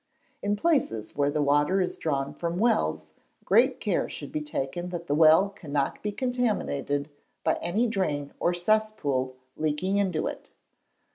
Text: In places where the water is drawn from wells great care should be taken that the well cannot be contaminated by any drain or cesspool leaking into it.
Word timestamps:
In 0.41 0.55
places 0.55 1.15
where 1.15 1.29
the 1.29 1.43
water 1.43 1.79
is 1.79 1.95
drawn 1.95 2.33
from 2.33 2.57
wells 2.57 3.11
great 3.45 3.79
care 3.79 4.09
should 4.09 4.31
be 4.31 4.41
taken 4.41 4.89
that 4.89 5.05
the 5.05 5.13
well 5.13 5.49
cannot 5.49 6.01
be 6.01 6.11
contaminated 6.11 7.07
by 7.43 7.59
any 7.61 7.85
drain 7.85 8.33
or 8.39 8.51
cesspool 8.51 9.35
leaking 9.55 9.97
into 9.97 10.25
it. 10.25 10.49